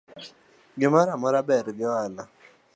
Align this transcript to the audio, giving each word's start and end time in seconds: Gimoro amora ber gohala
Gimoro 0.79 1.11
amora 1.13 1.41
ber 1.47 1.65
gohala 1.79 2.23